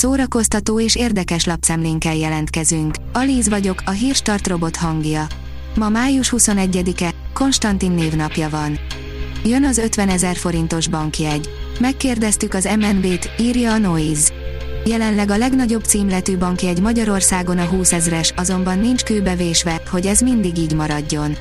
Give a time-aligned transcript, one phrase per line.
[0.00, 2.94] szórakoztató és érdekes lapszemlénkkel jelentkezünk.
[3.12, 5.26] Alíz vagyok, a hírstart robot hangja.
[5.74, 8.78] Ma május 21-e, Konstantin névnapja van.
[9.44, 11.48] Jön az 50 ezer forintos bankjegy.
[11.80, 14.32] Megkérdeztük az MNB-t, írja a Noise.
[14.84, 20.58] Jelenleg a legnagyobb címletű bankjegy Magyarországon a 20 ezres, azonban nincs kőbevésve, hogy ez mindig
[20.58, 21.36] így maradjon.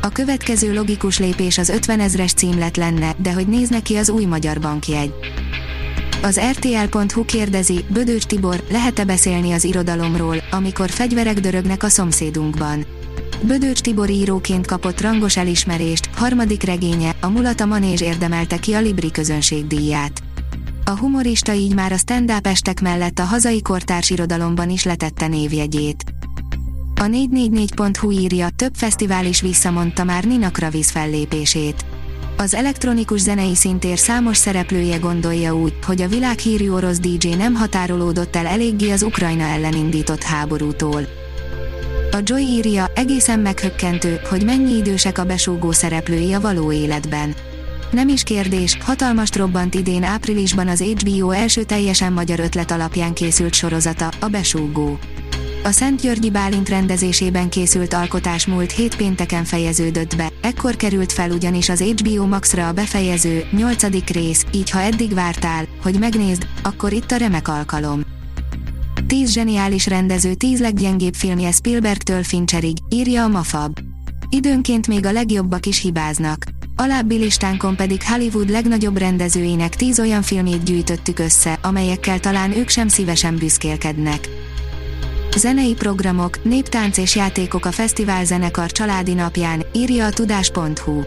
[0.00, 4.24] A következő logikus lépés az 50 ezres címlet lenne, de hogy néz neki az új
[4.24, 5.12] magyar bankjegy.
[6.22, 12.84] Az RTL.hu kérdezi, Bödőcs Tibor, lehet-e beszélni az irodalomról, amikor fegyverek dörögnek a szomszédunkban?
[13.40, 19.10] Bödőcs Tibor íróként kapott rangos elismerést, harmadik regénye, a Mulata Manés érdemelte ki a Libri
[19.10, 20.22] közönségdíját.
[20.84, 26.04] A humorista így már a stand-up estek mellett a hazai kortárs irodalomban is letette névjegyét.
[26.94, 31.84] A 444.hu írja, több fesztivál is visszamondta már Nina Kravis fellépését.
[32.36, 38.36] Az elektronikus zenei szintér számos szereplője gondolja úgy, hogy a világhírű orosz DJ nem határolódott
[38.36, 41.02] el eléggé az Ukrajna ellen indított háborútól.
[42.10, 47.34] A Joy írja, egészen meghökkentő, hogy mennyi idősek a besúgó szereplői a való életben.
[47.90, 53.54] Nem is kérdés, hatalmas robbant idén áprilisban az HBO első teljesen magyar ötlet alapján készült
[53.54, 54.98] sorozata, a Besúgó.
[55.64, 61.30] A Szent Györgyi Bálint rendezésében készült alkotás múlt hét pénteken fejeződött be, ekkor került fel
[61.30, 66.92] ugyanis az HBO Max-ra a befejező, nyolcadik rész, így ha eddig vártál, hogy megnézd, akkor
[66.92, 68.00] itt a remek alkalom.
[69.06, 73.78] Tíz zseniális rendező tíz leggyengébb filmje Spielbergtől Fincherig, írja a Mafab.
[74.30, 76.44] Időnként még a legjobbak is hibáznak.
[76.76, 82.88] Alábbi listánkon pedig Hollywood legnagyobb rendezőinek tíz olyan filmét gyűjtöttük össze, amelyekkel talán ők sem
[82.88, 84.28] szívesen büszkélkednek.
[85.36, 91.02] Zenei programok, néptánc és játékok a Fesztivál Zenekar családi napján, írja a tudás.hu.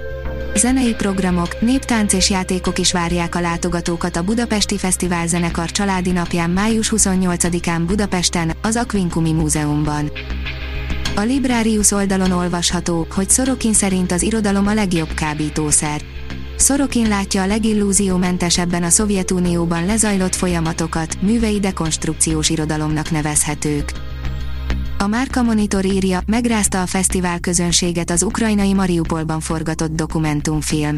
[0.56, 6.50] Zenei programok, néptánc és játékok is várják a látogatókat a Budapesti Fesztivál Zenekar családi napján
[6.50, 10.12] május 28-án Budapesten, az Aquincumi Múzeumban.
[11.16, 16.02] A Librarius oldalon olvasható, hogy Szorokin szerint az irodalom a legjobb kábítószer.
[16.56, 23.92] Szorokin látja a legillúziómentesebben a Szovjetunióban lezajlott folyamatokat, művei dekonstrukciós irodalomnak nevezhetők.
[25.06, 30.96] A Márka Monitor írja, megrázta a fesztivál közönséget az ukrajnai Mariupolban forgatott dokumentumfilm.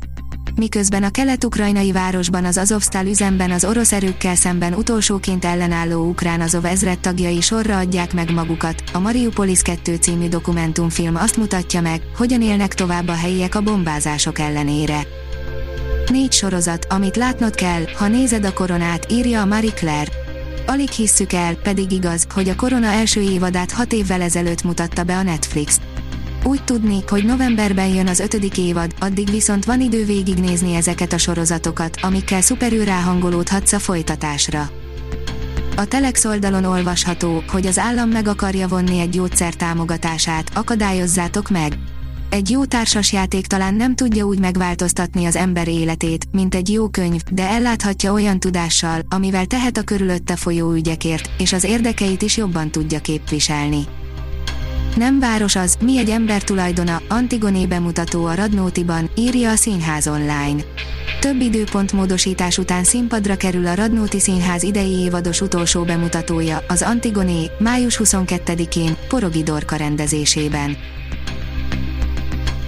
[0.56, 6.66] Miközben a kelet-ukrajnai városban az Azovstal üzemben az orosz erőkkel szemben utolsóként ellenálló ukrán Azov
[6.66, 12.42] ezred tagjai sorra adják meg magukat, a Mariupolis 2 című dokumentumfilm azt mutatja meg, hogyan
[12.42, 15.08] élnek tovább a helyiek a bombázások ellenére.
[16.12, 20.27] Négy sorozat, amit látnod kell, ha nézed a koronát, írja a Marie Claire.
[20.68, 25.18] Alig hisszük el, pedig igaz, hogy a korona első évadát hat évvel ezelőtt mutatta be
[25.18, 25.80] a Netflix.
[26.44, 31.18] Úgy tudni, hogy novemberben jön az ötödik évad, addig viszont van idő végignézni ezeket a
[31.18, 34.70] sorozatokat, amikkel szuperül ráhangolódhatsz a folytatásra.
[35.76, 41.78] A Telex oldalon olvasható, hogy az állam meg akarja vonni egy gyógyszer támogatását, akadályozzátok meg!
[42.30, 47.22] Egy jó társasjáték talán nem tudja úgy megváltoztatni az ember életét, mint egy jó könyv,
[47.32, 52.72] de elláthatja olyan tudással, amivel tehet a körülötte folyó ügyekért, és az érdekeit is jobban
[52.72, 53.84] tudja képviselni.
[54.96, 60.64] Nem város az, mi egy ember tulajdona, Antigoné bemutató a Radnótiban, írja a Színház online.
[61.20, 67.50] Több időpont módosítás után színpadra kerül a Radnóti Színház idei évados utolsó bemutatója, az Antigoné,
[67.60, 70.78] május 22-én, Porogi Dorka rendezésében.